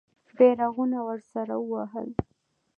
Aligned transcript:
بیرغونه 0.37 0.97
ورسره 1.07 1.55
وهل. 1.71 2.09